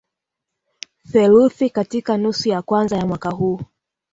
[1.11, 3.61] theluthi katika nusu ya kwanza ya mwaka huu